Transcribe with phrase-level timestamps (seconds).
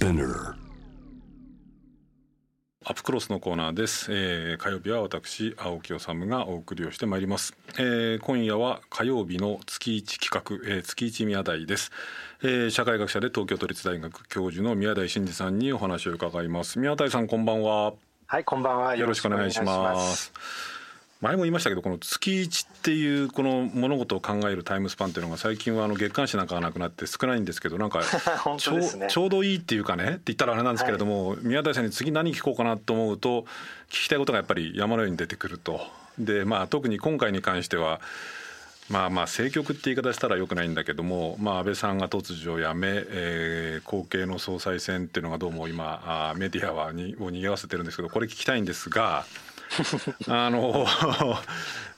[0.00, 0.54] Spinner
[2.86, 10.30] アップクロスのコーナーです、えー火曜日は私青木治がお送りをしてまいります、えー今夜は火曜日の月一企
[10.64, 11.92] 画、えー月一宮台です、
[12.42, 16.78] えー社会学者で東京都立大学教授の宮台真司さんにお話を伺います。
[16.78, 17.92] 宮台さんこんばんは。
[18.26, 18.96] はい、こんばんは。
[18.96, 20.32] よろしくお願いします
[21.20, 28.00] 前も言いましたけどこの月一っていうこの物事を考えるタイムスパンっていうのが最近はあの月刊誌なんかがなくなって少ないんですけどなんか
[28.42, 33.42] 本ちょねちょうどいいっていうかねって言ったらあれなんですけれども、宮台さんに次何聞こうかなと思うと
[33.90, 35.80] 聞きたいことがやっぱり山のように出てくると。
[36.18, 38.00] でまあ特に今回に関しては
[38.88, 49.24] まあまあ政局って言い方したらよくないんだけども、まあ、安倍さんが突如辞め、えー後継の総裁選っていうのがどうも今あーメディアはにを賑わせてるんですけどこれ聞きたいんですが
[50.28, 50.86] あの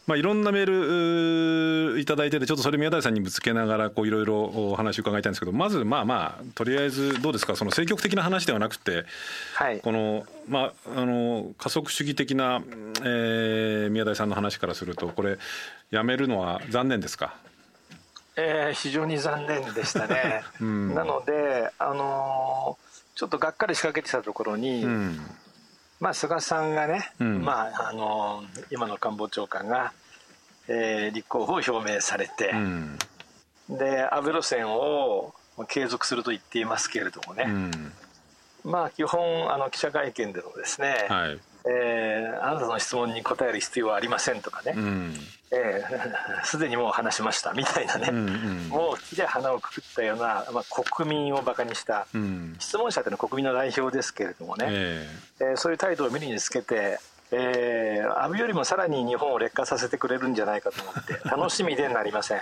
[0.04, 7.54] まあいろんなメールいただいててちょっとそれ宮台さんにぶつけながらこういろいろお話伺いたいんですけどまずまあまあとりあえずどうですか？
[7.54, 9.04] その政局的な話ではなくて
[9.54, 9.78] はい。
[9.80, 12.62] このまああの加速主義的な、
[13.04, 15.38] えー宮台さんの話からするとこれ
[15.92, 17.34] やめるのは残念ですか？
[18.34, 20.42] えー非常に残念でしたね。
[20.64, 25.20] んなので、あのーちょっとがっかり仕掛けてたところに、うん
[26.02, 27.44] まあ菅さんがね、うん。
[27.44, 29.92] まああのー今の官房長官が、
[30.66, 32.98] えー立候補を表明されてう、ん。
[33.68, 35.32] で安倍路線を
[35.68, 37.92] 継続すると言っていますけれどもね、うん。
[38.64, 41.40] まあ基本あの記者会見でのですね、はい。
[41.70, 44.74] えーあなたの質問に答える必要はありませんとかね、
[45.52, 45.84] うんえ。
[46.42, 48.68] ー すでにもう話しましたみたいなね、うんうん。
[48.68, 52.56] もう木で花をくくったような、まあ、国民をバカにしたうん。
[52.58, 55.08] 質問者というのは国民の代表ですけれどもね、え
[55.40, 55.44] え。
[55.44, 56.98] ーそういう態度を見るにつけて、
[57.32, 62.38] えー安倍よりもさらに日本を劣化させてくれるんじゃないかと思って 楽しみでなりません。
[62.38, 62.40] え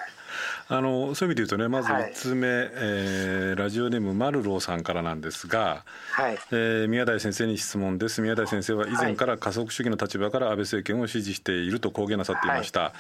[0.68, 2.10] あのそういう意味で言うとねまずはい。
[2.10, 6.38] 1つ目、えーラジオネームマルローさんからなんですが、はい。
[6.52, 8.20] えー宮台先生に質問です。
[8.20, 12.92] 宮台先生は以前から加速主義の立場から安倍政権を支持していると公言なさっていました、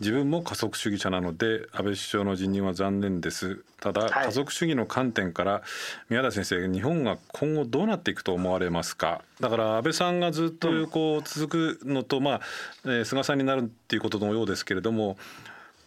[0.00, 3.60] 自分も加速主義者なので安倍首相の辞任は残念です。
[3.80, 4.10] ただ、はい。
[4.26, 5.62] 加速主義の観点から
[6.08, 9.20] 宮台先生日本が今後どうなっていくと思われますか？
[9.40, 12.40] だから安倍さんがずっとこう続くのと、まあ、
[12.84, 15.16] えー菅さんになるっていうことのようですけれども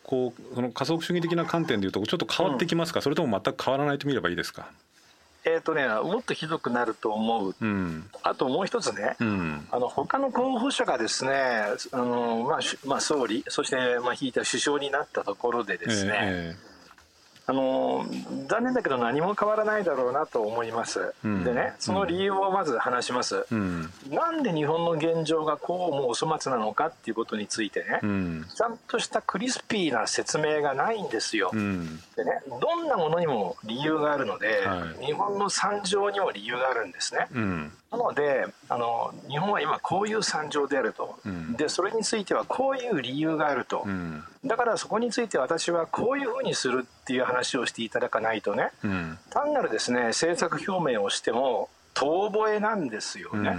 [0.04, 4.68] こうその加速主義的な観点でいうとちょっと変わってきますか、それとも全く変わらないと見ればいいですか？
[5.44, 8.08] えーとね、もっとひどくなると思う、うん。
[8.22, 9.68] あともう一つね、うん。
[9.72, 11.32] あの他の候補者がですね
[11.92, 16.56] あの、まあしまあ、総理、そして、まあ、引いた首相になったところでですね、え
[17.52, 18.06] あの
[18.48, 21.44] 残念だけど何も変わらないだろうなと思います、うん。
[21.44, 23.90] でねその理由をまず話します、えうん。
[24.10, 28.46] なんで日本の現状がこうもお粗末なのかっていうことについてね、うん。
[28.56, 32.00] ちゃんとしたクリスピーな説明がないんですよ、うん。
[32.16, 35.06] でねどんなものにも理由があるので、はい。
[35.08, 41.54] 日本の惨状にも理由があるんですね、うんなのであの日本は今こういう惨状であると、うん。
[41.58, 44.24] でそれについてはこういう理由があると、うん。
[44.46, 48.70] だからそこについて私はこういうふうにするっていう話をしていただかないとね。
[48.84, 49.18] うん。
[49.30, 53.50] 単なるですね政策表明をしても遠吠えなんですよね、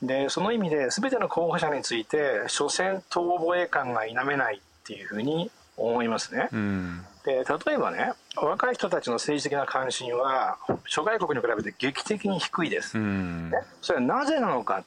[0.00, 0.06] うん。
[0.06, 13.50] でその意味で全ての候補者について所詮遠吠え感が否めないっていうふうに思いますね、うんで例えばね若い人たちの政治的な関心は諸外国に比べて劇的に低いです、うん。
[13.50, 14.84] ね、それはなぜなのか、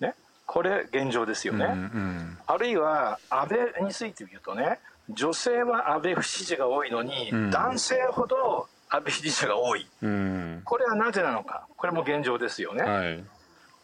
[0.00, 4.78] ね、これ現状ですよね、うんあるいは安倍について言うとね
[5.08, 7.50] 女性は安倍不支持が多いのに、うん。
[7.50, 9.86] 男性ほど安倍支持者が多い。
[10.02, 10.62] うん。
[10.64, 11.66] これはなぜなのか。
[11.76, 13.24] これも現状ですよね、はい。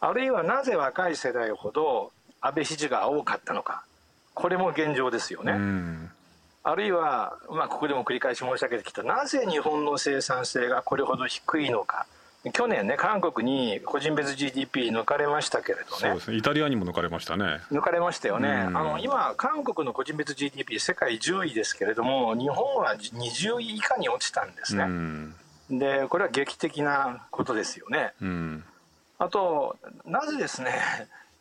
[0.01, 2.11] あるいはなぜ若い世代ほど
[2.41, 3.85] 安倍支持が多かったのか。
[4.35, 6.11] これも現状ですよね、うん
[6.65, 12.07] あるいは、まあ、ここでも繰り返し申し上げてきたなぜ日本の生産性がこれほど低いのか。
[12.53, 15.97] 去年ね韓国に個人別 GDP 抜かれましたけれどね。
[15.97, 16.37] そうですね。
[16.39, 17.61] イタリアにも抜かれましたね。
[17.71, 18.77] 抜かれましたよね、うん。
[18.77, 25.35] あの今韓国の個人別 GDP 世界10位ですけれども日本は20位以下に落ちたんですうね、ん。
[25.71, 28.13] でこれは劇的なことですよね。
[28.21, 28.65] うん。
[29.21, 30.73] あとなぜですね、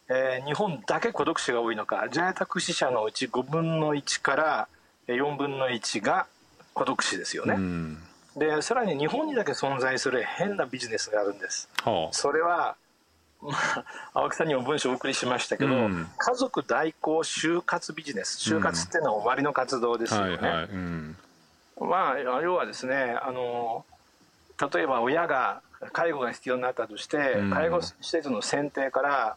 [0.08, 2.08] えー日本だけ孤独死が多いのか。
[2.12, 4.68] 在宅死者のうち5分の1から
[5.08, 6.28] 4分の1が
[6.74, 7.98] 孤独死ですよね、うん。
[8.36, 11.70] でさらに日本にだけ存在する変なビジネスがあるんです。
[11.84, 12.76] はそれは、
[13.42, 16.08] まあ、青木さんにも文章をお送りしましたけど、うん。
[16.18, 18.38] 家族代行就活ビジネス。
[18.38, 20.70] 就活っていうのは終わりの活動ですあよね、はいはい。
[20.70, 21.16] うん。
[21.80, 23.84] まあ要はですねあの
[24.74, 25.62] 例えば親が
[25.92, 27.50] 介護が必要になったとして、うん。
[27.50, 29.36] 介護施設の選定から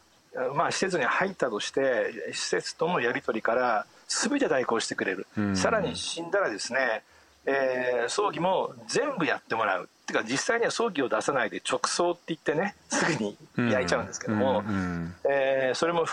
[0.55, 3.87] まあ施設に入ったとして施設とのやり取りから
[4.23, 5.57] 全て代行してくれる、うん。
[5.57, 7.03] さらに死んだらですね
[7.47, 9.85] えー、葬儀も全部やってもらう。
[9.85, 13.37] っていうか実際には葬儀を出さないで直葬って言ってねすぐに
[13.73, 16.05] 焼いちゃうんですけども、うんうん、えー、それも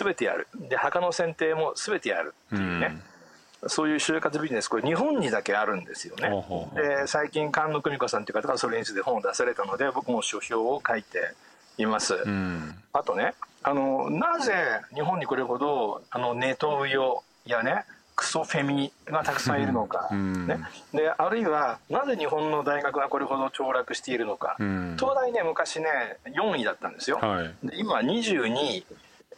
[0.00, 0.48] 全てやる。
[0.68, 3.00] で墓の選定も全てやるっていうね、
[3.62, 4.68] うん、そういう就活ビジネス。
[4.68, 6.28] これ日本にだけあるんですよね。
[6.74, 11.34] で最近菅野久美子さんという方がそれについて本を出されたので僕も書評を書いて
[11.78, 14.52] います、うん、あとねあのなぜ
[14.94, 17.84] 日本にこれほどあのネトウヨやね
[18.16, 20.58] クソフェミがたくさんいるのか、うん、ね、
[20.92, 25.86] であるいはなぜ日本の大学がこれほど凋落しているのか、うん、東大ね昔ね
[26.24, 28.86] 4位だったんですよ、はい、で今22位。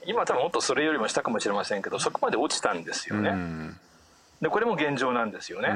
[0.07, 3.77] 今多分もっとそれよりも下かもしれませんけどそこまで落ちたんですよね、うん、
[4.41, 5.69] でこれも現状なんですよね、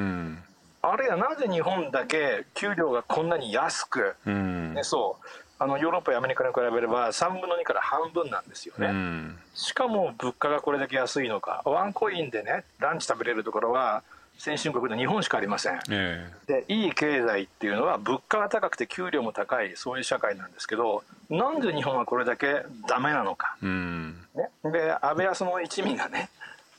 [0.80, 5.26] あるいはなぜ日本だけ給料がこんなに安く、ね、そう
[5.62, 14.02] あのヨーロッパやアメリカに比べれば3分の2から半分なんですよね、うん、しかも物価がこれだけ安いのかワンコインでねランチ食べれるところは
[14.38, 26.28] 先進国で日本しかありません、えー、でいい経済っていうのは物価が高くて給料も高いそういう社会なんですけどなんで日本はこれだけダメなのか、うん、ね、で安倍康の一味がね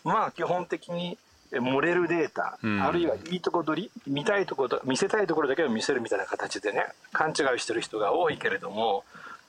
[0.03, 1.17] まあ基本的に
[1.59, 9.03] 漏れるデータ、うん、あるいはいいとこ取り見たいところ見せたいところだけを見せるみたいな形でね勘違いしてる人が多いけれども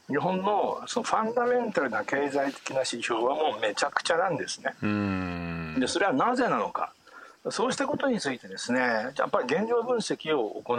[0.08, 4.74] 日本のそのファンダメンタルな経済的な指標はもうめちゃくちゃなんですね。
[5.80, 6.92] でそれはなぜなのか。
[7.50, 10.78] そうしたことについてですねやっぱり現状分析を行う。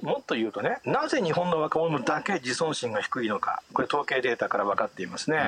[0.00, 3.62] もっと言うとねなぜ日本の若者だけ自尊心が低いのか。
[3.72, 5.40] これ統計データから分かっていますね、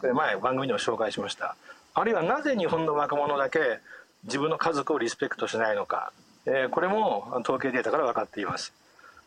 [0.00, 1.56] これ前番組でも紹介しました。
[1.94, 3.78] あるいはなぜ日本の若者だけ
[4.24, 6.12] 自分の家族をリスペクトしないのか、
[6.46, 8.72] えー、これも統計データから分かっています。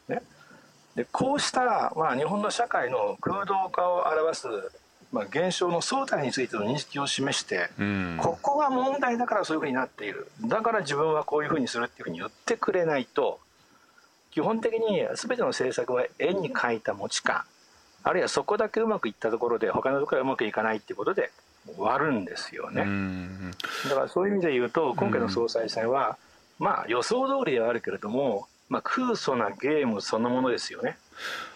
[0.07, 0.21] ね、
[0.95, 4.47] でこうした、まあ、日本の社会の空洞化を表す、
[5.11, 10.31] まあ、現象の相対についての認識を示して、うん、ここが問題だからそういうふうになっている。
[10.45, 13.39] だから自分はこういうふうにするっていうふうに言ってくれないと
[14.37, 17.45] 基本的に全ての政策は絵に描いた餅か
[18.03, 21.31] あるいはそこだけうまくいったところで他のところはうまくいかないっていうことで
[21.77, 22.85] 割るんですよね。
[23.89, 26.17] だからそういう意味で言うと今回の総裁選は、
[26.59, 30.97] まあ予想通りではあるけれども、まあ、空想なゲームそのものですよね。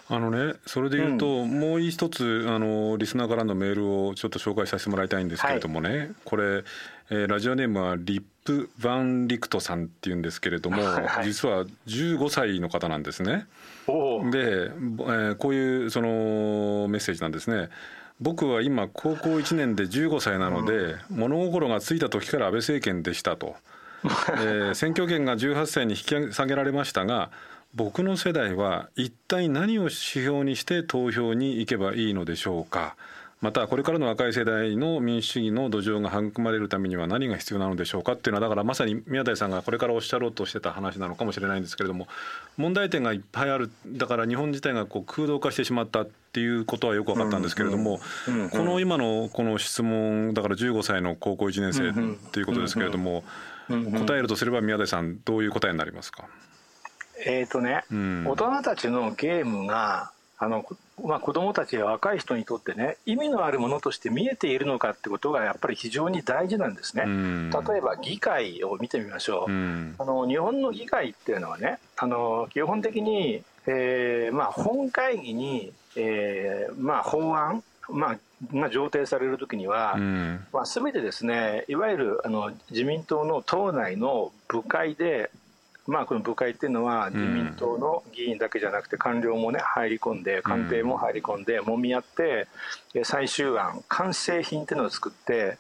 [0.10, 6.64] あのね、それでいうと、うん、もう一つあのリスナーからのメールをちょっと紹介させてもらいたいんですけれどもね、はい、これ、
[7.10, 13.46] えー、ラジオネームはリップ・ヴァン・リクトさんっていうんですけれども、はいはい、実は15歳の方なんですね。
[13.88, 17.70] で、えー、こういうそのメッセージなんですね。
[18.22, 23.56] 僕は今高校1年で15歳なので、物心がついた時から安倍政権でしたと、
[24.38, 27.30] えー、選挙権が18歳に引き下げられましたが
[27.76, 32.96] 僕の世代は一体何を指標にして投票に行けばいいのでしょうか
[33.42, 42.08] またこれからの若い世代の民主主義の土壌が育まれるためには何が必要なのでしょうかっていうのはだからまさに宮台さんがこれからおっしゃろうとしてた話なのかもしれないんですけれども
[42.58, 48.00] 問題点がいっぱいあるだから日本自体がこう空洞化してしまったっていうことはよく分かったんですけれども、
[48.52, 53.26] この今のこの質問だから15歳の高校1年生っていうことですけれども、
[53.68, 56.24] 答えるとすれば宮台さんどういう答えになりますか？
[57.26, 60.12] えっ、ー、とね、うん、大人たちのゲームが
[60.44, 60.66] あの
[61.04, 67.04] まあ、子どもたちや若い人にとってね意味のあるものとして見えているのかってことがやっぱり非常に大事なんですね。
[67.06, 69.52] 例えば議会を見てみましょう。
[70.00, 78.18] あの日本の議会っていうのはねあの基本的に、えーまあ、本会議に、えーまあ、法案、まあ、
[78.52, 79.96] が上呈されるときには、
[80.52, 85.30] まあ、全てですねいわゆるあの自民党の党内の部会で
[85.92, 92.48] まあ、この部会っていうのは自民党の議員だけじゃなくて官僚もね入り込んで官邸も入り込んでもみ合って
[93.04, 95.58] 最終案完成品っていうのを作って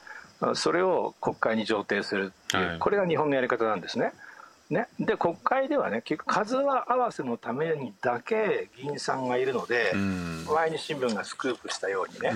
[0.54, 4.14] それを国会に上呈するっていう、これが日本のやり方なんですね。
[4.70, 9.94] ね、で国会ではね結局数合わせのためにだけ議員さんがいるので、
[10.48, 12.32] 前に新聞がスクープしたようにね、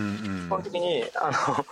[0.47, 1.65] 基本的にあの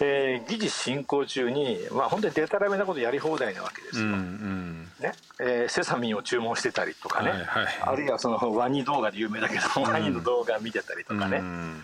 [0.00, 4.04] えー、議事進行中に、まあ、本当にでたらめなことやり放題なわけですよ。
[4.04, 11.38] うんうん、ねえー、セサミンを注文してたりとかね、はいはい、あるいはそのワニ動画で有名だけど、うん、ワニの動画見てたりとかね。
[11.38, 11.82] うん、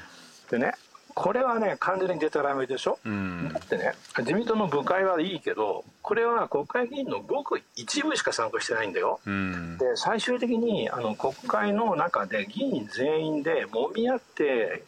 [0.50, 0.72] でね
[1.14, 14.84] これはね完全にでたらめでしょ、うん、だってね自民党の部会はいいけどこれは国会議員のごく一部しか参加してないんだよ、うん、で最終的にあの国会の中で議員全員でもみ合って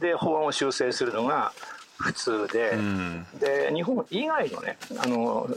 [0.00, 1.52] で法案を修正するのが
[1.98, 2.70] 普通で。
[2.70, 5.48] うん、で日本以外のねあの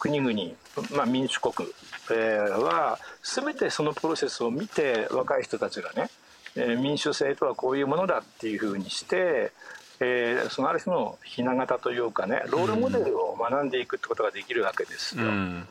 [0.00, 0.56] 国々、
[0.92, 1.68] まあ、民主国、
[2.12, 6.08] えー、は全てそのプロセスを見て若い人たちがね、
[6.56, 9.52] えー、民主制とはこういうものだっていうふうにして、
[10.00, 15.24] えー、そのある種のひな形というかねロールモデルを学んでいくってことができるわけですよ。
[15.24, 15.68] うん。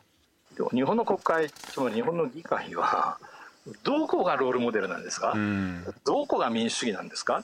[0.55, 3.17] でも日本の国会つまり日本の議会は
[3.83, 7.43] どこがロールモデルなんですか、うん、どこが民主主義なんですか？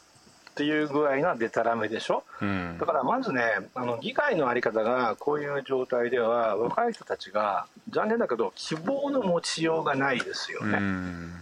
[0.55, 3.41] っていう具合なでたらめでしょ、うん、だからまずね
[3.73, 10.77] あの議会の在り方がこういう状態では若い人たちが残念だけど希望の持ちようがないですよね。
[10.77, 11.33] うん。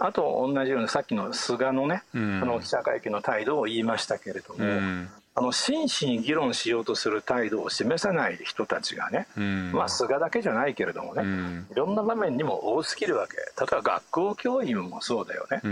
[0.00, 5.08] あと同じようにさっきの菅のね、うん、の記者会見の態度を言いましたけれども、うん、
[5.40, 15.62] あの真摯に議論しようとする態度を示さない人たちがね、うん、まあ菅だけじゃないけれどもね、いろんな場面にも多すぎるわけ例えば学校教員もそうだよね。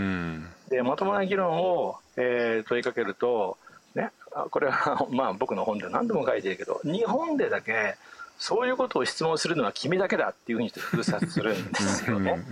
[0.70, 3.58] でまともな議論を、えー、問いかけると、
[3.94, 4.10] ね、
[4.50, 7.96] これはまあ僕の本で何度も書いてるけど日本でだけ
[8.38, 12.42] そういうことを質問するのは君だけだっていうふうにして封殺するんですよね。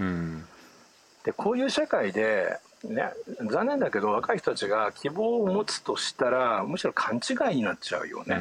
[1.25, 2.59] でこういう社会で
[2.89, 3.13] ね、
[3.51, 8.37] 残念だけど若い人たちが希望を持つとしたらむしろ勘違いになっちゃうよね。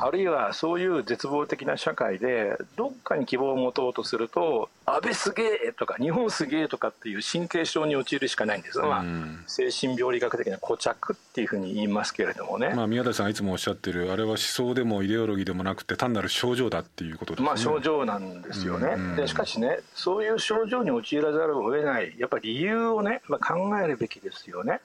[0.00, 9.04] あるいはそういう絶望的な社会でどっかに希望を持とうとすると安倍すげえとか日本すげえとかっていう神経症に陥るしかないんです、まあ、
[9.46, 24.80] 精神病理学的な固着っていうふうに言いますけれどもね、まあ、宮台さんがいつもおっしゃってるあれは思想でもイデオロギーでもなくて単なる症状だっていうことですね、まあ、症状なんですよね、でしかしねそういう症状に陥らざるを得ないやっぱり理由をね、まあ、考えるべきですよね、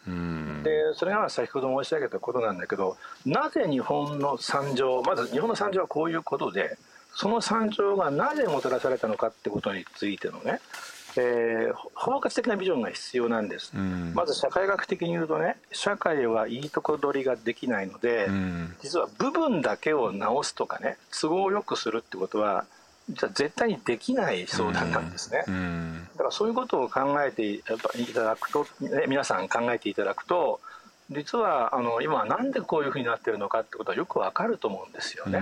[0.64, 6.78] でそれが先ほど申し上げたことなんだけどなぜ日本の惨状まず日本の惨状はこういうことで
[7.14, 10.60] その惨状がなぜもたらされたのかってことについてのね、
[11.18, 22.66] えー、包括的なビジョンが必要なんです、うん、まず社会学的に言うとね社会はいいとこ取りができないので、うん、実は部分だけを直すとかね都合よくするってことは
[23.10, 27.76] 絶対にできない相談なんですね、うん、だからそういうことを考えていた
[28.24, 30.60] だくと、ね、皆さん考えていただくと
[31.10, 35.42] 実はあの今なんでこういうふうになってるのかってことはよくわかると思うんですよね。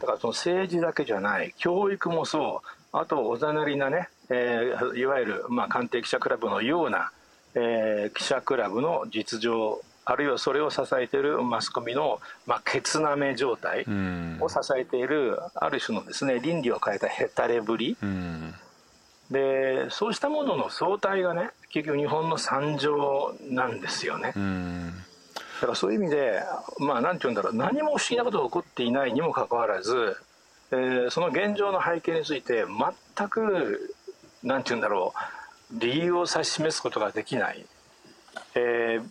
[0.00, 7.12] だからその政治だけじゃない教育もそうあとおざなりなね、えー、いわゆる、まあ、官邸記者クラブのような、
[7.54, 13.84] えー、記者クラブの実情あるいはそれを支えているマスコミの、まあ、ケツなめ状態
[14.40, 17.96] を支えているある種のですね倫理を変えたへたれぶり、
[19.30, 24.32] でそうしたものの総体がね結局日本の惨状なんですよね。
[25.56, 26.40] だからそういう意味で
[26.78, 30.16] まあ何て言うんだろう何も不思議なことが起こっていないにもかかわらず、
[30.70, 32.64] えー、その現状の背景について
[33.16, 33.94] 全く
[34.44, 35.14] 何て言うんだろ
[35.74, 37.66] う理由を指し示すことができない。
[38.54, 39.10] えー、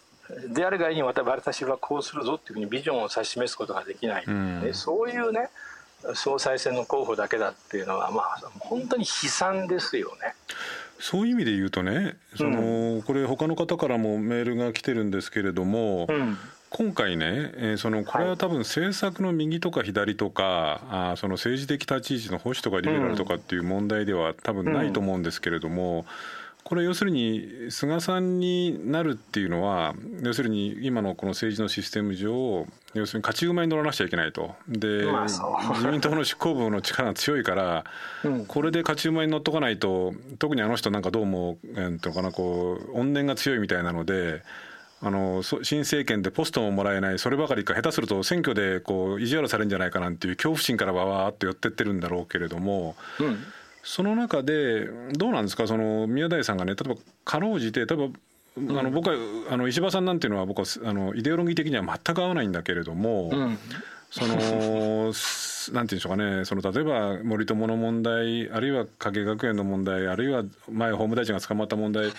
[0.49, 5.49] であるがいに私はこうするぞっていうふうにビジョンを指し示すことができない、うん、そういうね
[6.13, 10.35] 総裁選の候補だけだっていうのは、まあ、本当に悲惨ですよね。
[10.99, 16.37] そういう意味で言うとね、その、うん、これ他の方からもメールが来てるんですけれども、うん、
[16.69, 25.99] 今回ね、えー、そのこれは多分政策の右とか左とか、はい、あその政治的立ち位置の保守とかリベラルとかっていう問題では多分ないと思うんですけれども。
[25.99, 26.05] うん
[26.65, 29.93] これ要するに菅さんになるっていうのは
[30.23, 34.55] 要するに今のこの政治のシステム上要するに勝ち馬に乗らなくちゃいけないと。
[34.67, 35.05] で、
[35.75, 37.83] 自民党の執行部の力が強いから、
[38.47, 44.41] これで勝ち馬に乗っとかないと特にあの人なんかどうも、えー、とかなこう怨念が強いみたいなので。
[45.01, 53.37] あの新政権でポストももらえないそればかりか下手すると選挙でこう意地悪されるんじゃないかなんていう恐怖心からわわーっと寄ってってるんだろうけれども、うん
[53.87, 55.67] その中でどうなんですか？
[55.67, 58.05] その宮台さんがね例えばかろうじて例えば
[58.79, 59.15] あの僕は
[59.51, 63.59] あの石破さんなんていうのは僕はあのイデオロギー的には全く合わないんだけれども、うん、
[64.09, 65.13] その
[65.73, 72.11] なんていうんでしょうかねその例えば森友の問題あるいは影学園の問題あるいは前法務大臣が捕まった問題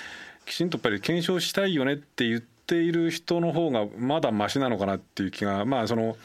[0.45, 6.17] きちんとやっぱり検証したいよねって言っている人の方がまだましなのかなっていう気がまあその。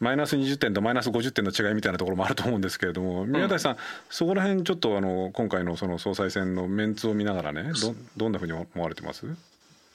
[0.00, 3.76] マイナス20点とマイナス50点の違いみたいなところもあると思うんですけれども、宮台さん、
[4.08, 9.26] そこら辺ちょっとあの今回のその総裁選のメンツを見ながらね、どどんなふうに思われてます？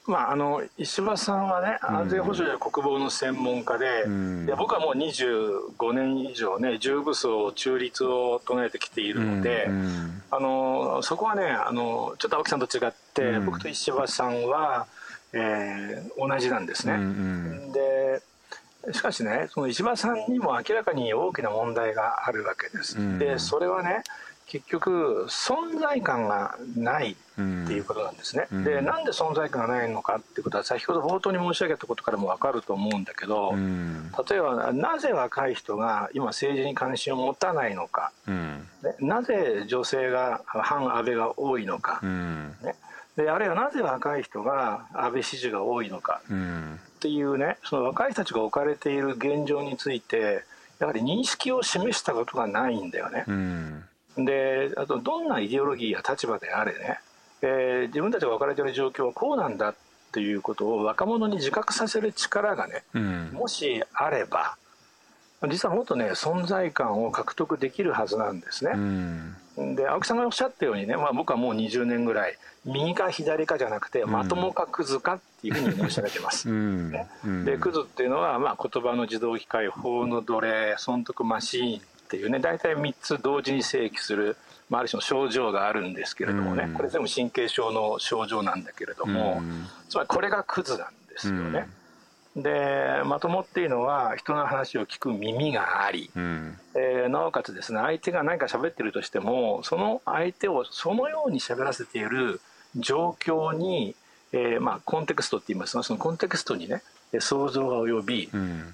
[0.05, 14.87] まあ、あの石破さんはね安全保障や国防の専門家でうん、で僕はもう25年以上ね重武装中立を唱えてきているので、うんうん、あのそこはねあのちょっと青木さんと違って、僕と石破さんは、
[15.31, 16.95] えー、同じなんですね。
[16.95, 17.03] うんう
[17.69, 18.21] ん、で
[18.91, 22.99] しかしねその石破さんにも明らかに大きな問題があるわけです。
[22.99, 24.03] うん、でそれはね
[24.45, 27.15] 結局存在感がないっ
[27.67, 28.47] ていうことなんですね。
[28.51, 38.67] うん、でなんで存在感がないのかっていうことは先ほど冒頭に申し上げたことからも分かると思うんだけど、うん、例えばなぜ若い人が今政治に関心を持たないのか、うん、
[38.99, 42.75] なぜ女性が反安倍が多いのか、ね、
[43.15, 46.21] であるいはなぜ若い人が安倍支持が多いのか。
[47.03, 50.45] っていうねその若い人たちが置かれている現状について
[50.79, 53.25] やはり認識を示したことがないんだよね。
[53.27, 53.83] うん、
[54.25, 56.99] であとどんなイデオロギーや立場であれね、
[57.41, 59.75] えー、自分たちが置かれている状況はこうなんだっ
[60.13, 64.55] ていうことを若者に自覚させる力がね、うん、もしあれば
[65.49, 68.71] 実はもっとね存在感を獲得できるはずなんですね。
[68.75, 76.49] うん、で青木さんがおっしゃったようにね、まあ、僕はもう20年ぐらい右か左かじゃなくて、まともかクズかっていうふうに申し上げてます。
[76.49, 77.07] ね、
[77.45, 84.37] でクズっていうのは、まあ、言葉の自動機械法の奴隷損得マシーンっていうね大体3つ同時に正規する、
[84.69, 89.41] まあ、ある種の症状があるんですけれどもね、これ全部神経症の症状なんだけれども、
[89.89, 91.67] つまりこれがクズなんですよね。
[92.35, 102.41] でまともっていうのは人の話を聞く耳があり、うん、えー、なおかつですね相手が何か喋ってるとしてもその相手をそのように喋らせている
[102.75, 103.95] 状況に、
[104.31, 106.81] えー、まあ、コンテクストって言いますがそのコンテクストにね
[107.19, 108.29] 想像が及び、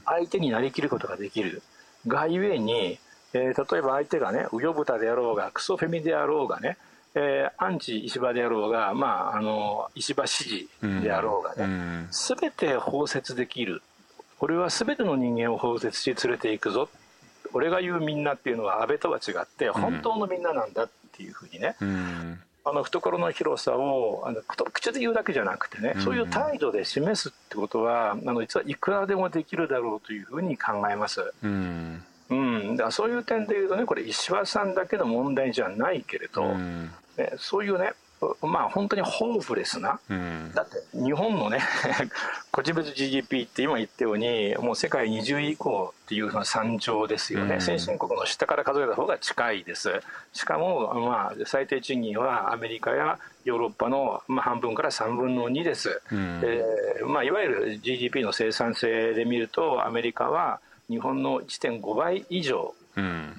[0.05, 1.61] 相手になりきることができる。
[2.07, 2.97] がゆえに、
[3.33, 6.77] えー、例えば相手がねウヨブタであろうがクソフェミであろうがね
[7.15, 10.69] えー、アンチ石破であろうが、まあ、あの石破支持
[11.01, 13.81] であろうがね、す、べ、て包摂できる。
[14.39, 16.89] 俺はすべての人間を包摂し連れていくぞ。
[17.53, 31.33] 俺が言うみんなっていうのは安倍とは違って本当のみんななんだっていうふうにね、うん、あの懐の広さをあの口で言うだけじゃなくてね、そういう態度で示すってことはあの実はいくらでもできるだろうというふうに考えます。
[31.43, 36.91] うんうん、だそういう点でいうとねこれ石破さんだけの問題じゃないけれど、うん、
[37.37, 37.93] そういうね
[38.41, 41.61] まあ本当にホープレスな、うん、だって日本のね
[42.51, 50.01] 個人別 GDP って今言ったようにもう世界20位以降っていうのは惨状ですよね、うん、先進国の下から数えた方が近いです。
[50.33, 62.73] しかもまあ最低賃金はアメリカやヨーロッパのまあ半分から3分の2です、うん、えー、まあ、いわゆる GDP の生産性で見るとアメリカは日本の1.5倍以上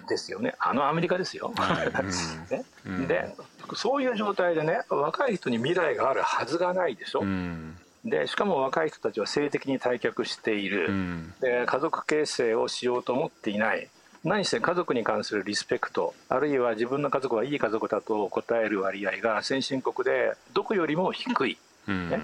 [0.09, 1.53] ですよね、うん、あのアメリカですよ。
[1.57, 1.89] はい
[2.51, 3.35] ね、うん、で
[3.75, 7.21] そういう状態でね若い人に未来があるはずがないでしょ。
[7.21, 7.77] うん。
[8.05, 13.89] でしかも若い人たちは性的に退却している、うん、で家族形成をしようと思っていない。
[14.23, 21.57] 何せ家族に関するリスペクトあるいは自分の家族はいい家族だと答える割合が先進国でどこよりも低い、
[21.89, 22.21] うん、ね、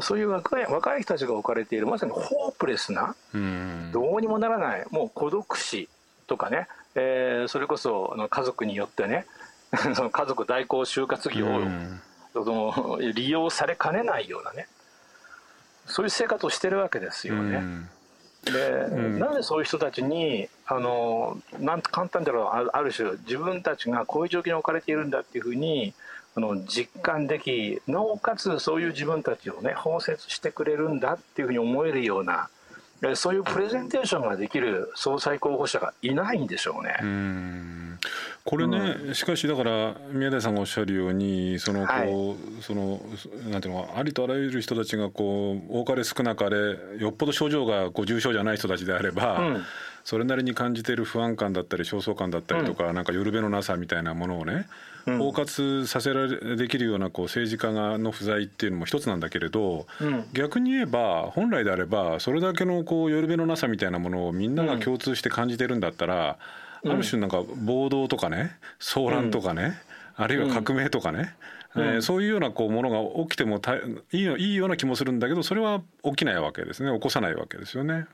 [0.00, 5.88] そういう若い若い人たちが置かれているまさにホープレスな、うん、どうにもならないもう孤独死
[6.26, 9.26] とかね、えー、それこそあの家族によってね
[9.94, 12.00] その家族代行就活業を、うん、
[12.32, 14.68] その利用されかねないようなね
[15.86, 17.62] そういう生活をしてるわけですよね。
[18.46, 25.94] うん、で、うん、なんでそういう人たちにあのなん簡単だろうある種自分たちがこういう状況に置かれているんだっていうふうに
[26.36, 32.50] あの実感できなおかつそういう自分たちをね包摂してくれるんだっていうふうに思えるような
[33.14, 36.96] そういうプレゼンテーションができる総裁候補者がいないんでしょうね。
[37.02, 37.04] う
[38.44, 43.00] これね、うん、しかしだから宮台さんがおっしゃるようにそのこう、はい、その
[43.50, 46.56] なんていうのありとあらゆる人たちがこう多かれ少なかれ
[46.98, 49.64] よっぽど症状がこう重症じゃない人たちであれば、うん、
[50.06, 54.68] それなりに感じている不安感だったり焦燥感だったりとか、うん、なんか夜べのなさみたいなものをね、
[55.04, 66.38] うん、包括させられできるようなこう政治家がの不在っていうのも一つなんだけれど、うん、逆に言えば本来であればそれだけのこう夜べのなさみたいなものをみんなが共通して感じてるんだったら、
[66.84, 69.76] ある種なんか暴動とかね騒乱とかね、
[70.14, 71.34] あるいは革命とかね、
[71.74, 73.80] うん、えー、そういうようなこうものが起きてもたい
[74.12, 76.92] いいいような気もするんだけどそれは起きないわけですね。
[76.92, 78.06] 起こさないわけですよね。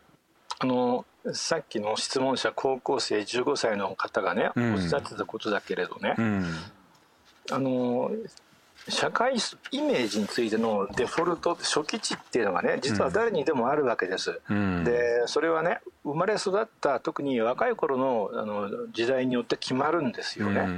[0.59, 6.45] あのさっきの質問者高校生15歳の方がね、うん、おっしゃってたことだけれどね、うん、
[7.51, 8.11] あの
[8.89, 9.37] 社会
[9.71, 20.71] イメージについてのデフォルト初期値っていうのがね実は誰にでもあるわけです、うん、でそれはね生まれ育った特に若い頃のあの時代によって決まるんですよね、うんう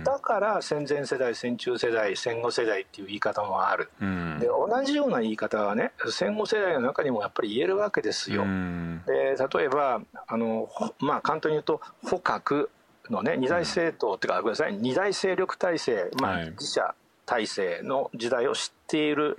[0.00, 12.68] ん、だから戦前世代戦中世代戦後世代っていう言い方もある、うん、で同じような言い方はね戦後世代の中にもやっぱり言えるわけですよ、うん、で例えばあのまあ簡単に言うと捕獲
[13.10, 16.94] のね二大政党、っていうかごめんなさい二大勢力体制まあ、自社
[17.26, 19.38] 体制の時代を知っている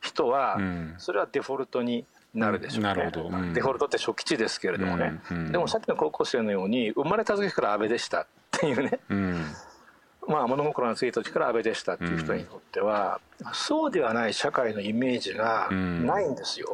[0.00, 0.58] 人は、
[0.98, 5.36] それはデフォルトになるでしょうね、うん、デフォルトって初期値ですけれどもね、うん。
[5.36, 9.44] うん、でもさっきの高校生のように生まれた時から安倍でしたっていうね、うん、
[10.28, 13.20] まあ物心のついた時から安倍でしたっていう人にとっては、
[13.52, 16.72] そうではない社会のイメージがないんですよ、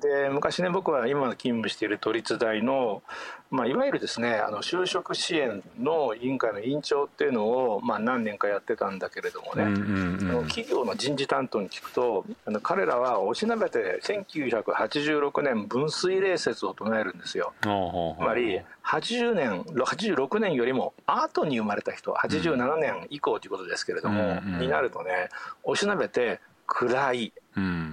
[0.00, 3.02] で昔ね僕は今勤務している都立大の
[3.50, 17.52] まあ、いわゆるですねあの就職支援の委員会の委員長っていうのを、まあ、何年かやってたんだけれどもね、うんうんうん、企業の人事担当に聞くとあの彼らはおしなべて1986年分水冷説を唱えるんですよ。
[17.62, 25.30] つまり80年86年よりも後に生まれた人87年以降ということですけれども、うんうん、になるとね
[25.62, 27.32] おしなべて暗い。
[27.56, 27.87] うん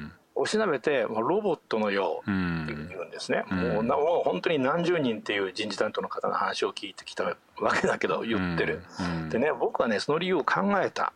[0.45, 9.23] おしなべてロボットのようって言うんですね、うん、もうもう本当に何十人っていう人事担当の方の話を聞いてきたわけだけど言ってる、うん。
[9.23, 11.13] うん、でね僕はねその理由を考えた、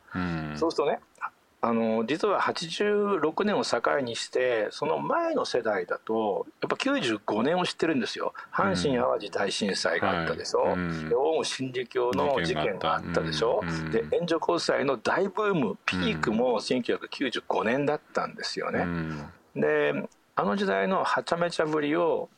[0.55, 0.99] そうするとね
[1.61, 8.33] あの実は86年を境にしてその前の世代だとやっぱ95年を知ってるんですよ。
[8.53, 19.93] 阪神・淡路大震災があったでしょ、うん、オウム真理教の事件があったでしょ、うん、で援助交際の大ブームピークも1995年だったんですよね、うん、で
[20.35, 22.29] あの時代のはちゃめちゃぶりを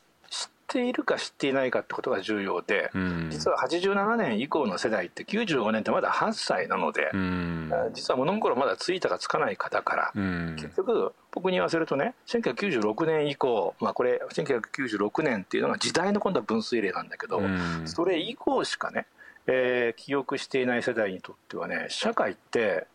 [0.72, 17.42] ているか知っていないかってことが重要で、うん、実は87年以降の世代って95年ってまだ8歳なので、うん、実は物心まだついたかつかない方から、うん、結局僕に言わせるとね1996年以降、まあ、これ1996年っていうのが時代の今度は分水嶺なんだけど、
[17.86, 19.06] それ以降しかね、
[19.48, 22.88] えー、記憶していない世代にとってはね社会って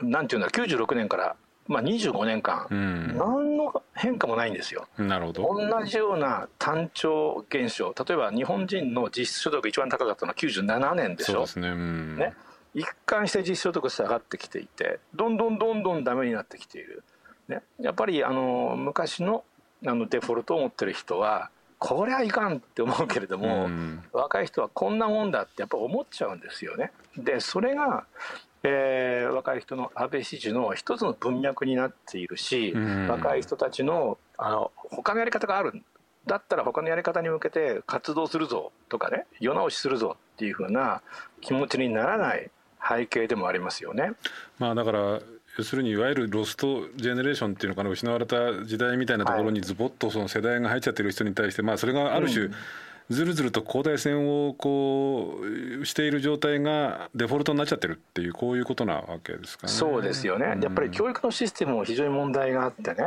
[0.00, 1.36] なんていうんだ96年から
[1.68, 4.88] まあ、25年間、うん、何の変化もないんですよ。
[4.98, 11.32] なるほど同じような単調現象例えば日本人の実質所得が一番高かったのは97年でしょ。
[11.34, 12.34] そうですね,、うん、ね
[12.74, 17.04] 一貫して実質所得下がってきていてどんどんどんどんダメになってきている。
[17.48, 19.44] ね、やっぱりあの昔の
[19.84, 26.92] あのデフォルトを持ってる人はこれはいかんって思うけれども、うん、若い人はこんなもんだってやっぱ思っちゃうんですよね。
[27.16, 28.06] でそれが
[28.64, 35.82] えー、若い人の安倍支持の一つの文脈になっているし、うん、若い人たちのあの他のやり方がある
[36.26, 41.02] だったら他のやり方に向けて活動するぞとかね世直しするぞっていうふうな
[41.40, 42.50] 気持ちにならない
[42.88, 44.12] 背景でもありますよね。
[44.58, 45.20] まあ、だから
[45.58, 52.54] 要するにいわゆるロストジェネレーションっていうのかな失われた時代みたいなところにズボッとその世代が入っちゃってる人に対して、まあ、それがある種、うん
[53.12, 55.40] ずるずると交代戦をこ
[55.80, 59.72] うしている状態がデフォルトになっちゃってるっていうこういうことなわけですかね。
[59.72, 60.58] そうですよね。
[60.62, 63.06] やっぱり教育のシステムも非常に問題があってね。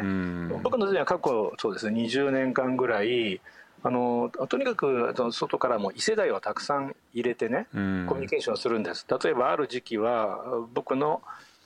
[0.64, 3.42] 僕の時は過去そうですね20年間ぐらい。
[3.84, 10.40] あのとにかく外からも異世代をたくさん入れてね、コミュニケーションするんです例えばある時期は
[10.74, 11.22] 僕の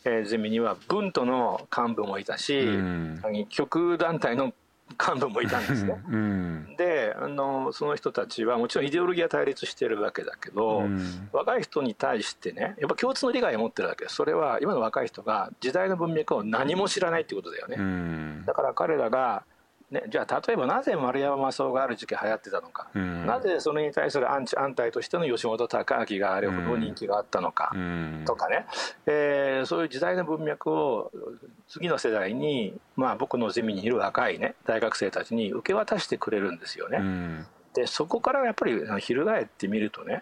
[0.05, 4.53] えー、ゼミには文との幹部もいたし、うん、極団体の
[4.97, 6.01] 幹部もいたんですね。
[6.09, 17.77] うん、であのその人たちはもちろんイデオロギーは対立してるわけだけど、うん、若い人に対してねやっぱ共通の利害を持ってるわけですそれは今の若い人が時代の文脈を何も知らないってことだよね。
[17.79, 19.43] うん、だから彼らが
[19.91, 27.73] ね、じゃあ例えばなぜ丸山正雄がある時期流行ってたのか、うん、なぜそれに対するアンチ安泰としての吉本隆明があれほど人気があったのか、
[28.25, 28.65] とかね、
[29.07, 31.11] えー、そういう時代の文脈を
[31.67, 36.99] 次の世代に、まあ、僕のゼミにいる若い、ね、大学生たちに受け渡してくれるんですよね。
[36.99, 40.21] うん、でそこからやっぱり翻ってみるとねやっ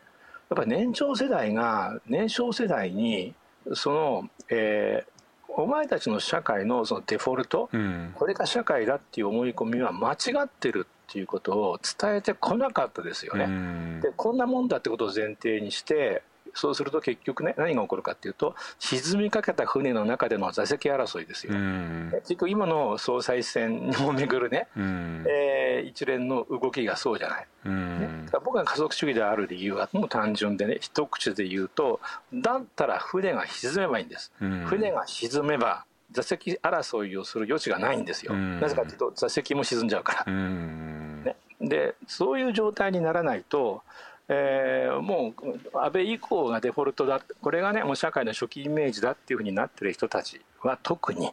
[0.56, 3.34] ぱり年長世代が年少世代に
[3.73, 5.16] その、えー、
[5.58, 13.46] お前たちの社会のそのデフォルト、うん、これが社会だっていう思い込みは間違ってるっていうことを伝えてこなかったですよね。
[13.46, 16.22] うん、でこんなもんだってことを前提にして
[16.58, 21.54] そうすると結局ね何が起こるかっていうと沈みかけた船の中での座席争いですよ。
[21.54, 27.48] うん、結局今の総裁選をめぐるね、うん、えー、一連の動きがそうじゃない。
[27.65, 28.10] うん、ね、
[28.43, 32.00] 僕が加速主義である理由はもう単純でね一口で言うと
[32.34, 34.32] だったら船が沈めばいいんです。
[34.41, 38.34] うん、船が沈めば座席争いをする余地がないんですよ。
[38.34, 40.34] なぜかというと座席も沈んじゃうから。
[40.34, 43.84] ね、でそういう状態にならないと
[44.29, 45.33] えー、も
[45.73, 51.31] う安倍以降がデフォルトだこれがねもう社会の初期イメージだっていうふうになってる人たちは特に、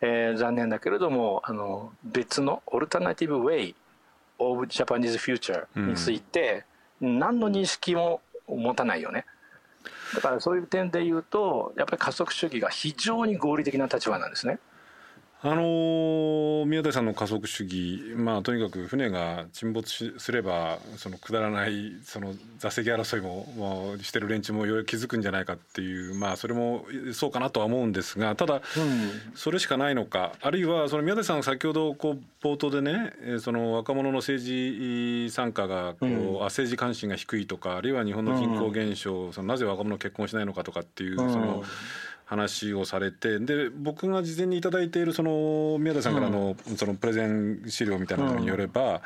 [0.00, 3.74] えー、残念だけれどもあの別のオルタナティブ・ウェイ・
[4.38, 6.64] オブ・ジャパニーズ・フューチャーについて、
[7.00, 9.24] 何の認識も持たないよね。
[10.14, 14.58] だからそういう点で言うとやっぱり加速主義が非常に合理的な立場なんですね。
[15.42, 28.62] あの宮台さんの加速主義、まあ、とにかく船が沈没すればそのくだらないその座席争いも、まあ、してる連中もようやく気づくんじゃないかっていう、まあ、それもそうかなとは思うんですがただ、
[29.34, 41.62] それしかないのかあるいはその宮台さん先ほどこう冒頭でねその若者の政治参加がこう、うん、政治関心が低いとかあるいは日本の人口減少、そのなぜ若者結婚しないのかとかっていうその。
[42.26, 49.00] 話をされてで僕が事前に頂いているその宮田さんからの,、そのプレゼン資料みたいなのによれば、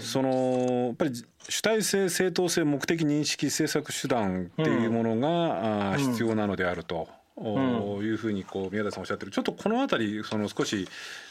[0.00, 1.12] そのやっぱり
[1.48, 7.08] 主体性正当性目的認識政策手段っていうものが、必要なのであると。
[7.40, 7.42] い
[8.12, 9.32] うふうにこう宮田さんおっしゃってる。
[9.32, 10.86] ちょっとこの辺りその少し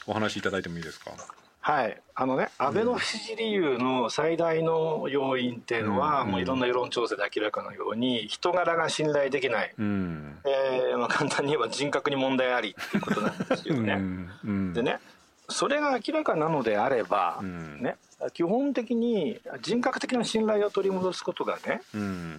[0.07, 1.11] お話しいただいてもいいですか？
[1.61, 2.01] はい。
[2.15, 13.93] あのね安倍の不支持理由の最大の要因っていうのは、うん、もういろんな世論調査で明らかのように人柄が信頼できない、うん、えー、まあ、簡単に言えば人格に問題ありっていうことなんですよね。
[14.43, 14.99] うん、でね
[15.47, 17.95] それが明らかなのであれば、ね、
[18.33, 21.81] 基本的に人格的な信頼を取り戻すことがね、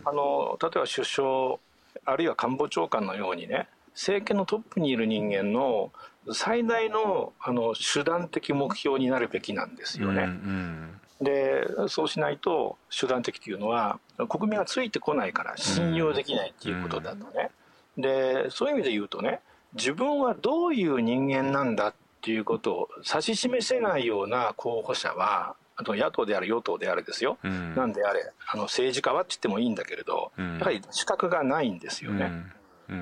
[0.04, 1.56] あの例えば首相
[2.04, 5.90] あるいは官房長官のようにね政権のトップにいる人間の
[6.32, 10.22] 最大のあの手段的目標になるべきなんですよね。
[10.22, 17.50] うんうん、でそうしないと手段的というのは国民がついてこないから信用できないっていうことだとね。
[17.96, 19.40] うん、でそういう意味で言うとね
[19.74, 32.30] 自分はどういう人間なんだっていうことを指し示せないような候補者はあと野党である与党であれですよ、うん、なんであれあの政治家はって言ってもいいんだけれど、やはり資格がないんですよね。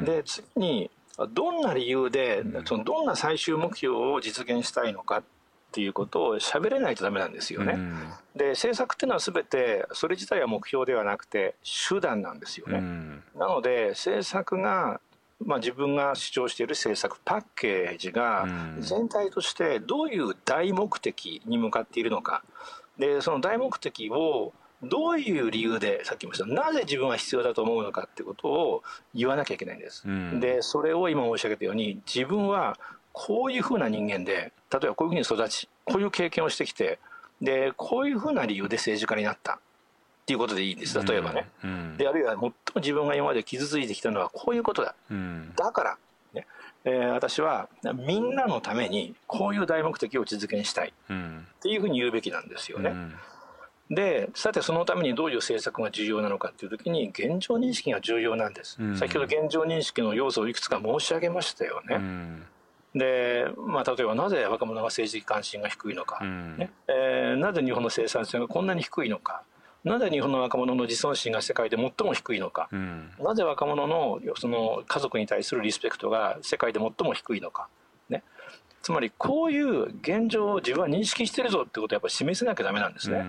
[0.04, 0.90] で次に
[1.26, 5.22] どんな理由で、そのどんな最終目標を実現したいのかっ
[5.72, 7.74] ていうことを喋れないとダメなんですよね。
[7.74, 7.98] うん、
[8.35, 11.57] で政策っていうのは全てそれ自体は目標ではなくて
[11.90, 12.78] 手段なんですよね。
[12.78, 15.00] うん、なので政策が
[15.40, 18.48] まあ、自分が主張している政策パッケージが
[18.81, 22.42] 全体としてどういう大目的に向かっているのか。
[22.98, 28.82] でその大目的をどういう理由でさっき言いましたなぜ自分は必要だと思うのかってことを
[29.14, 30.04] 言わなきゃいけないんです。
[30.06, 32.78] うん、でそれを今申し上げたように自分は
[33.12, 36.98] こういうふうな人間で例えばこういうふうに育ちこういう経験をしてきて
[37.40, 39.54] でこういうふうな理由で政治家になった。
[39.54, 39.58] っ
[40.28, 41.02] ていうことでいいんです。
[41.02, 41.48] 例えばね。
[41.64, 44.94] うん、であるいは最も自分が今まで傷ついてきたのはこういうことだ。
[45.10, 45.96] うん、だから
[46.34, 46.46] ね。
[46.84, 50.92] えー、私はみんなのためにこういう大目的を実現したい。
[51.08, 52.92] っていうふうに言うべきなんですよね。
[53.90, 62.42] でさてそのためにどういう政策が重要なのかっていう時に現状認識が重要なんです、うん、先ほど現状認識の要素をいくつか申し上げましたよね、うん、
[62.94, 66.70] で、まあ、例えばなぜ若者が政治的関心が低いのか、うん、ね。
[66.88, 69.42] えー、なぜ日本の生産性がこんなに低いのか。
[69.85, 72.68] なぜ日本の若者の自尊心が世界で最も低いのか、
[73.20, 77.68] なぜ若者のその家族に対するリスペクトが世界で最も低いのか、ね、
[78.88, 83.22] つまりこういう現状を自分は認識してるぞってことをやっぱり示せなきゃダメなんですね。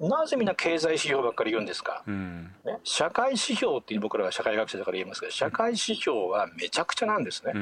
[0.00, 7.52] なぜみんな経済指標ばっかり言うんですか、ね、社会指標っていう僕らは社会学者だから言いますけど社会指標はめちゃくちゃなんですね。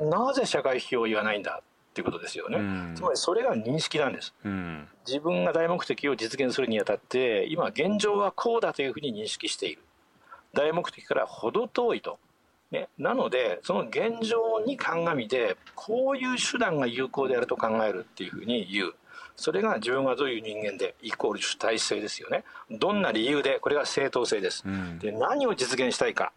[0.00, 2.58] なぜ社会指標を言わないんだっていうことですよね。
[2.94, 4.32] つまりそれが認識なんです。
[5.06, 9.82] 自分が大目的を実現するにあたって今現状はこうだというふうに認識している。
[10.54, 12.18] 大目的から程遠いと。
[12.70, 18.94] ね、なのでその現状に鑑みてこういう手段が有効であると考えるっていうふうに言う。
[19.36, 22.44] それが自分はどういう人間でイコール主体性ですよね。
[22.70, 26.32] どんな理由でこれが正当性です、うん、で何を実現したいか、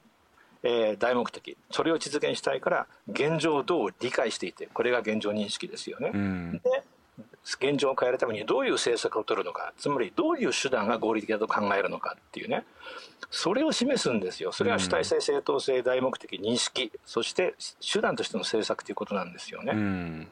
[0.64, 1.58] えー、大目的。
[1.70, 6.84] それを実現したいから現状をどう理解していてこれが現状認識ですよね、うん、で
[7.56, 12.66] 現状を変えるためにどういう政策を取るのかつまりどういう手段が合理的だと考えるのかっていうね。
[13.32, 14.52] それを示すんですよ。
[14.52, 16.92] それが主体性正当性大目的認識。
[17.06, 19.74] そして手段としての政策ということなんですよね。
[19.74, 20.28] うん、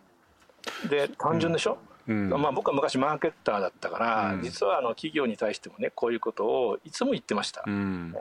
[0.90, 7.64] で単純でしょ、うん、まあ、僕は昔マーケッターだったから、うん、実はあの企業に対してもねこういうことをいつも言ってました。
[7.66, 8.14] うん。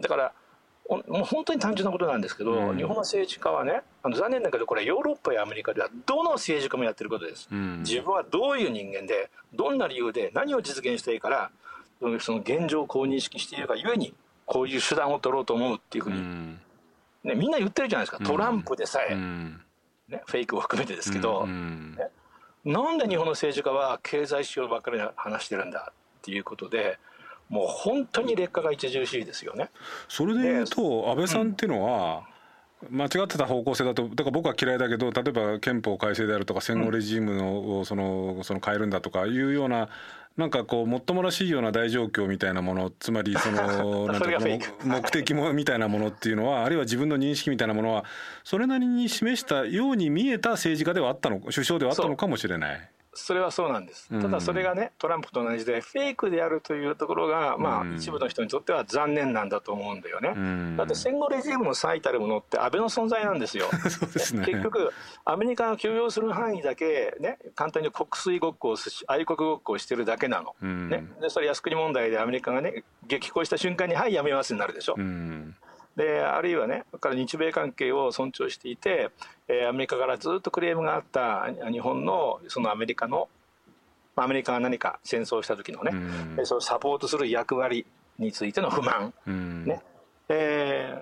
[0.00, 0.32] だから
[0.88, 11.50] もう本当に単純なことなんですけど、うん、日本の政治家はねあの残念だけどこれヨーロッパやアメリカではどの政治家もやってることです、うん、自分はどういう人間でどんな理由で何を実現していいから
[12.20, 14.14] その現状をこう認識しているがゆえに
[14.46, 16.60] こういう手段を取ろうと思うっていうふうに、うん、
[17.22, 18.24] ね、みんな言ってるじゃないですか。
[18.24, 22.08] トランプでさえ、ね、フェイクを含めてですけど、ね、
[22.64, 26.98] なんで日本の政治家は経済指標ばっかり話してるんだっていうことで
[27.48, 29.70] もう本当に劣化が著しいですよね。
[30.08, 32.24] それでいうと安倍さんっていうのは、
[32.90, 39.88] 間違ってた方向性だとだから僕は嫌いだけど例えば憲法改正であるとか戦後レジームのそのその変えるんだとかいうような
[40.36, 48.04] なんかこうもっともらしいような大状況みたいなものつまりその なんていう目的もみたいなものっていうのはあるいは自分の認識みたいなものは
[48.44, 52.88] それなりに示したように見えた政治家ではあったの首相ではあったのかもしれない。
[53.18, 63.66] それはそうなんです、ただそれがねトランプと同じでフェイクであるというところが、まあ、一部の人にとっては残念なんだと思うんだよね、だって戦後レジームの最たるものって安倍の存在なんですよ。
[64.34, 64.90] ね、結局
[65.24, 68.76] アメリカが許容する範囲だけ、ね、簡単に国粋ごっこを
[69.06, 70.54] 愛国ごっこをしてるだけなの、
[70.88, 74.96] ね、でそれ靖国問題でアメリカがね激高した瞬間にはいやめますになるでしょ、
[75.98, 79.10] であるいはねから日米関係を尊重していて、
[79.48, 83.28] えー、アメリカからずっとクレームがあった日本のそのアメリカの
[84.14, 85.90] アメリカが何か戦争した時のね、
[86.38, 87.84] うん、そのサポートする役割
[88.16, 89.82] についての不満、うん、ね
[90.28, 90.97] えー、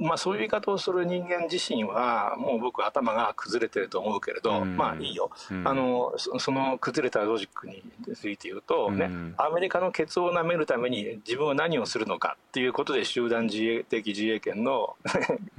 [0.00, 7.82] まあ、そういう言い方をする人間自身はもう僕頭が崩れてると思うけれど、うん、まあいいよ、うん、あのその崩れたロジックに
[8.14, 14.96] ついて言うとね、うん、アメリカのケツを舐めるために自分は何をするのかっていうことで集団自衛的自衛権の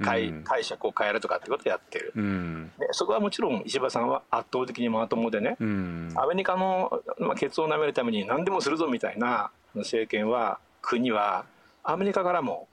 [0.02, 2.12] 解解釈を変えるとかってことをやってる、
[2.78, 5.56] でそこはもちろん石破さんは圧倒的にまともでね、
[6.16, 11.44] アメリカの、まあ、ケツを舐めるために何でもするぞみたいな政権は国は
[11.84, 12.68] アメリカからも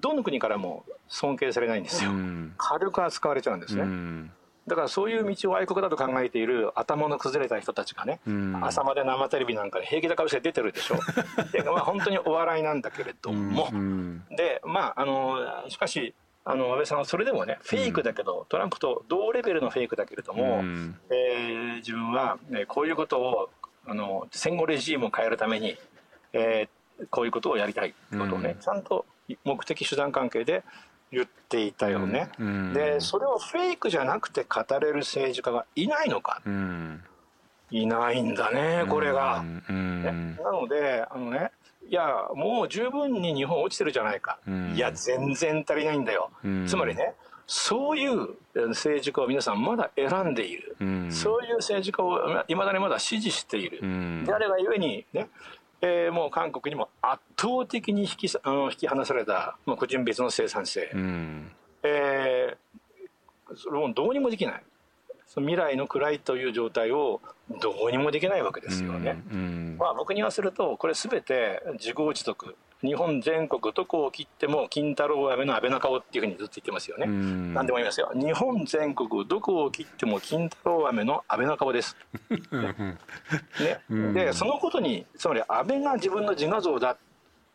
[0.00, 4.30] どの国からも尊敬されないんですよ、うん、軽く扱われちゃうんですね、うん、
[4.66, 10.96] だからそういう道を愛国だと考えている頭の崩れた人たちがね、うん、朝まで生テレビなんかで平気な顔して出てるでしょ。
[11.52, 13.68] で、まあ、本当にお笑いなんだけれども、
[14.30, 15.38] でまああの
[15.68, 16.14] しかし
[16.44, 20.62] あの安倍さんはそれでもねフェイクだけど、トランプと同レベルのフェイクだけれども、
[21.10, 23.50] えー、自分は、ね、こういうことを
[23.86, 25.76] あの戦後レジームを変えるために、
[26.32, 29.04] えー、こういうことをやりたいことをね、ちゃんと
[29.44, 30.62] 目的手段関係で
[31.12, 32.46] 言っていたよね、うん。
[32.46, 37.02] うん、でそれをフェイクじゃなくて語れる政治家がいないのか、うん、
[37.70, 41.50] いないんだねこれが、ね、なのであのね
[41.88, 44.38] いやもう十分に日本落ちてるじゃないか、
[44.74, 46.30] いや全然足りないんだよ、
[46.66, 47.14] つまりね
[47.48, 48.36] そういう
[48.68, 50.76] 政治家を皆さんまだ選んでいる、
[51.10, 53.80] そういう政治家をいまだにまだ支持している、
[54.24, 55.30] であればゆえにね
[55.82, 61.50] えー、もう韓国にも圧倒的に引きあの引き離された、まあ、個人別の生産性、うん、
[61.82, 64.62] えー、それもどうにもできない。
[65.26, 67.20] その未来の暗いという状態を
[67.62, 69.22] どうにもできないわけですよね。
[69.30, 77.06] うんうん、まあ、僕に言わせるとこれ全て自業自得日本全国どこを切っても金太郎飴の安倍中尾っていうふうにずっと言ってますよね。
[77.06, 78.10] 何でも言いますよ。
[78.14, 81.96] 日本全国どこを切っても金太郎飴の安倍中尾です。
[83.90, 86.96] ね、でそのことにつまり安倍が自分の自画像だ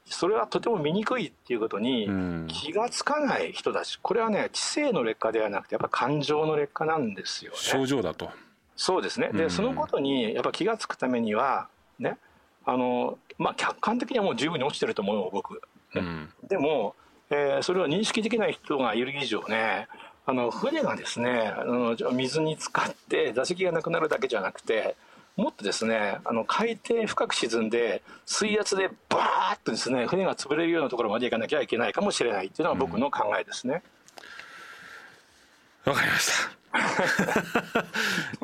[0.05, 2.07] それはとても醜いっていうことに
[2.47, 3.99] 気が付かない人たち。
[3.99, 7.57] これはね知性の劣化ではなくてやっぱ感情の劣化なんですよね。
[7.57, 8.29] 症状だと。
[8.75, 9.29] そうですね。
[9.33, 12.17] で、そのことにやっぱ気が付くためにはね
[12.65, 15.61] あのまあ客観的にはもう十分に落ちてると思うよ僕、
[15.95, 16.95] うん、でも、
[17.29, 19.87] えー、それを認識できない人がいる以上ね
[20.25, 24.95] あの船がですねあの水に浸かって座席がなくなるだけじゃなくて
[25.37, 33.83] もっとですねあの海底深く沈んで水圧でバーッとですね船が潰れるようなところまで行かなきゃいけないかもしれないっていうのが僕の考えですね。
[35.85, 36.64] わ、うん、かりました。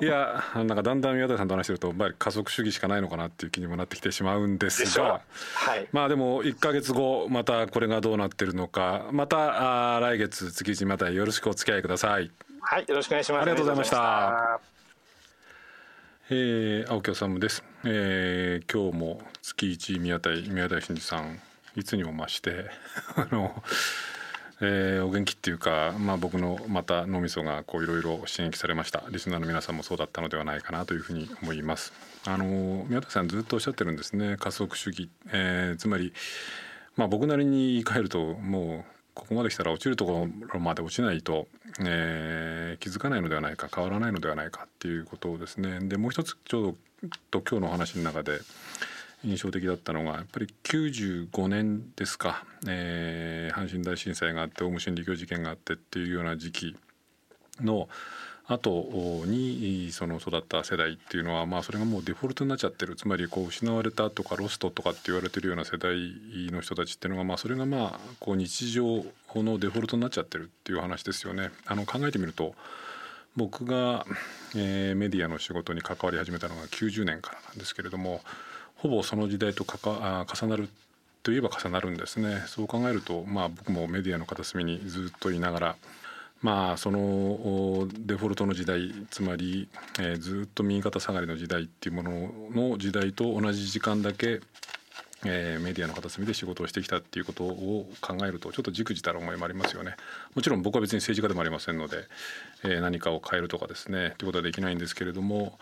[0.02, 5.22] いやなんかだんだん宮台さんと話してるとやっぱり加速主義しかないのかなっていう気にもなってきてしまうんですが、
[5.54, 12.32] はい、まあでも1か月後またこれがどうなってるのかまたあ来月月一またよろしくお付き合いください。
[12.62, 13.42] はいよろしくお願いします。
[13.42, 14.72] ありがとうございました。
[16.34, 21.42] えー、青木治です、えー、今日も月一宮台宮台真司さん
[21.76, 22.70] いつにも増して
[23.18, 23.62] あの
[24.64, 29.04] えー、お元気っていうか、まあ、僕のまた脳みそがこういろいろ刺激されました。
[29.10, 31.92] リスナーの皆さんもそうだったのではないかなというふうに思います。
[32.28, 34.38] あの宮田さんずっとおっしゃってるんですね。
[34.40, 36.14] 加速主義、えー、つまり、
[36.96, 41.48] まあ、僕なりに言い換えるともうここまで来たら落ちるところまで落ちないと、
[41.84, 45.80] えー、気づかないのではないか変わらないのではないかっていうことをですね。
[45.82, 46.76] でもう一つちょうど
[47.32, 48.40] と今日のお話の中で
[49.24, 56.76] 印象的だったのがやっぱり95年ですか、えー、阪神大震災があってオウム真理教事件があってっていうような時期
[57.62, 57.88] の
[58.48, 65.96] 後にその育った世代っていうのは、まあ、それがもうデフォルトになっちゃってるつまりこう失われたとかロストとかって言われてるような世代
[66.52, 69.06] の人たちっていうのが、まあ、それがまあこう日常
[69.36, 71.52] のデフォルトになっちゃってるっていう話ですよね。
[71.66, 72.56] あの考えてみると
[73.38, 74.06] 僕が、
[74.56, 78.22] えー、メディアの仕事に関わり始めたのが90年からなんですけれども
[78.82, 80.68] ほぼその時代とかか重なる
[81.22, 85.76] といえば重なるんですねそう考えると、まあ、僕もメディアの片隅にずっといながら
[86.42, 92.32] まあそのデフォルトの時代つまり、えー、ずっと右肩下がりの時代っていうもの
[92.72, 94.42] の時代と同じ時間だけ、
[95.24, 99.96] えー、メディアの片隅で仕事をしてきたっていうことを考えるとちょっとじくじたる思いもありますよね。
[100.34, 102.06] もちろん僕は別に政治家でもありませんので、
[102.64, 105.60] えー、何かを変えるとかですねということはできないんですけれども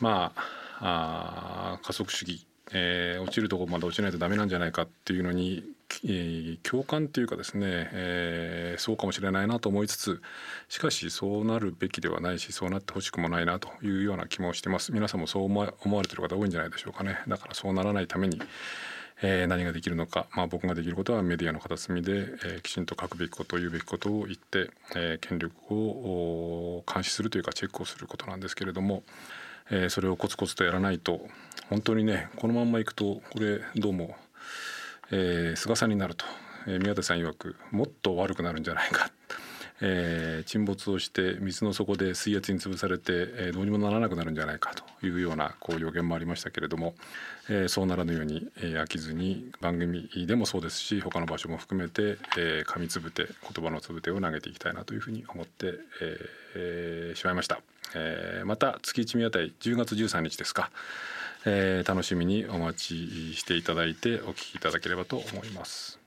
[0.00, 0.32] ま
[0.80, 5.62] ああ加速主義えー、落ちるとこまで落ちないとダメなんじゃないかっていうのに、
[6.04, 10.22] えー、共感っていうかですね、えー、そうかもしれないなと思いつつ
[10.68, 14.92] しかしそうなるべきではないしそうなってほしくもないなというような気もしてます。
[14.92, 17.18] 皆さんもそう思われてる方多いんじゃないでしょうかね。
[17.28, 18.40] だからそうならないために、
[19.22, 29.02] えー、何ができるのか、まあ、僕ができることはメディアの片隅で、えー、きちんと書くべきこと言うべきことを言って、えー、権力を監視するというかチェックをすることなんですけれども、
[29.72, 31.26] えー、それをコツコツとやらないと
[31.70, 34.14] 本当にねこのまんまいくとこれどうも、
[35.10, 36.26] えー、菅さんになると、
[36.68, 39.10] えー、宮田さん曰くもっと悪くなるんじゃないか。
[39.84, 46.94] えー、沈没をして水の底で水圧に潰されて、えー、どうにもならなくなるんじゃないかというようなこう予言もありましたけれども、
[47.48, 57.60] えー、そうならぬように、えー、飽きずに番組でもそうですし他の場所も含めて、えー、紙つぶて言葉のつぶてを投げていきたいなというふうに思って、えーえー、しまいました、
[57.94, 60.70] えー、また月一見当たり10月13日ですか、
[61.44, 66.01] えー、楽しみにお待ちしていただいてお聞きいただければと思います。